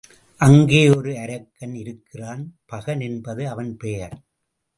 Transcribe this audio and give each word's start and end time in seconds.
அங்கே 0.39 0.89
ஒரு 0.89 1.11
அரக்கன் 1.17 1.75
இருக்கிறான் 1.75 2.41
பகன் 2.65 2.99
என்பது 2.99 3.49
அவன் 3.49 3.71
பெயர். 3.77 4.15